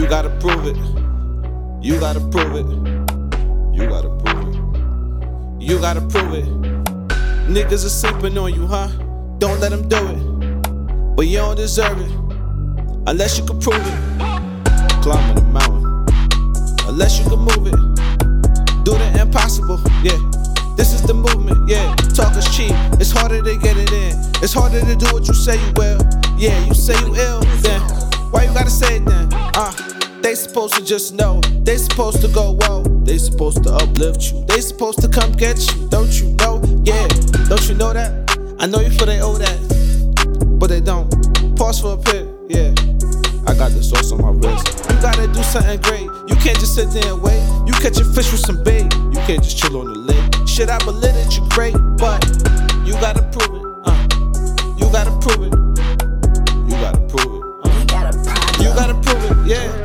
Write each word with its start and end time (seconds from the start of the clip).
You 0.00 0.08
gotta 0.08 0.30
prove 0.40 0.66
it. 0.66 0.78
You 1.84 2.00
gotta 2.00 2.20
prove 2.20 2.56
it. 2.56 2.66
You 3.74 3.86
gotta 3.86 4.08
prove 4.08 4.48
it. 4.48 5.62
You 5.62 5.78
gotta 5.78 6.00
prove 6.00 6.32
it. 6.32 6.46
Niggas 7.46 7.84
are 7.84 7.90
sleeping 7.90 8.38
on 8.38 8.54
you, 8.54 8.66
huh? 8.66 8.88
Don't 9.36 9.60
let 9.60 9.72
them 9.72 9.86
do 9.90 9.98
it. 9.98 11.16
But 11.16 11.26
you 11.26 11.36
don't 11.36 11.54
deserve 11.54 12.00
it. 12.00 12.10
Unless 13.08 13.38
you 13.38 13.44
can 13.44 13.60
prove 13.60 13.76
it. 13.76 15.02
Climbing 15.02 15.34
the 15.34 15.42
mountain. 15.52 15.84
Unless 16.88 17.18
you 17.18 17.28
can 17.28 17.40
move 17.40 17.66
it. 17.66 18.84
Do 18.86 18.92
the 18.92 19.18
impossible, 19.20 19.78
yeah. 20.02 20.16
This 20.78 20.94
is 20.94 21.02
the 21.02 21.12
movement, 21.12 21.68
yeah. 21.68 21.94
Talk 22.14 22.34
is 22.38 22.48
cheap. 22.56 22.72
It's 22.98 23.10
harder 23.10 23.42
to 23.42 23.56
get 23.58 23.76
it 23.76 23.92
in. 23.92 24.16
It's 24.42 24.54
harder 24.54 24.80
to 24.80 24.96
do 24.96 25.12
what 25.12 25.28
you 25.28 25.34
say 25.34 25.62
you 25.62 25.72
will. 25.76 26.00
Yeah, 26.38 26.58
you 26.64 26.72
say 26.72 26.98
you 27.00 27.14
ill, 27.16 27.42
then 27.60 27.82
why 28.30 28.44
you 28.44 28.54
gotta 28.54 28.70
say 28.70 28.96
it 28.96 29.04
then? 29.04 29.28
Uh, 29.32 29.89
they 30.22 30.34
supposed 30.34 30.74
to 30.74 30.84
just 30.84 31.14
know. 31.14 31.40
They 31.62 31.76
supposed 31.76 32.20
to 32.22 32.28
go 32.28 32.56
whoa. 32.60 32.82
They 33.04 33.18
supposed 33.18 33.62
to 33.64 33.72
uplift 33.72 34.32
you. 34.32 34.44
They 34.46 34.60
supposed 34.60 35.00
to 35.02 35.08
come 35.08 35.32
get 35.32 35.58
you. 35.72 35.88
Don't 35.88 36.12
you 36.20 36.30
know? 36.36 36.60
Yeah, 36.84 37.06
don't 37.48 37.66
you 37.68 37.74
know 37.74 37.92
that? 37.92 38.12
I 38.58 38.66
know 38.66 38.80
you 38.80 38.90
feel 38.90 39.06
they 39.06 39.20
owe 39.20 39.38
that, 39.38 40.58
but 40.58 40.68
they 40.68 40.80
don't. 40.80 41.08
Pause 41.56 41.80
for 41.80 41.94
a 41.94 41.96
pit, 41.96 42.26
yeah. 42.48 42.70
I 43.46 43.54
got 43.54 43.72
the 43.72 43.82
sauce 43.82 44.12
on 44.12 44.20
my 44.20 44.30
wrist. 44.30 44.84
You 44.90 45.00
gotta 45.00 45.26
do 45.28 45.42
something 45.42 45.80
great. 45.82 46.04
You 46.28 46.36
can't 46.36 46.58
just 46.58 46.74
sit 46.74 46.90
there 46.90 47.12
and 47.12 47.22
wait. 47.22 47.40
You 47.66 47.72
catch 47.74 47.98
a 47.98 48.04
fish 48.04 48.30
with 48.30 48.40
some 48.40 48.62
bait. 48.62 48.84
You 49.12 49.20
can't 49.26 49.42
just 49.42 49.58
chill 49.58 49.76
on 49.80 49.86
the 49.86 49.98
lake. 49.98 50.48
Shit, 50.48 50.68
I 50.68 50.78
believe 50.84 51.14
that 51.14 51.36
you 51.36 51.46
great, 51.50 51.74
but 51.96 52.20
you 52.86 52.92
gotta 53.00 53.22
prove 53.32 53.56
it. 53.56 53.64
Uh, 53.84 53.96
you 54.76 54.86
gotta 54.92 55.12
prove 55.24 55.48
it. 55.48 55.52
You 56.68 56.76
gotta 56.80 57.00
prove 57.08 57.32
it. 57.34 57.42
Uh, 57.64 57.70
We 57.80 57.84
got 57.86 58.14
a 58.14 58.18
problem. 58.24 58.60
you 58.60 58.68
gotta 58.76 58.94
prove 59.00 59.24
it, 59.24 59.46
yeah. 59.48 59.79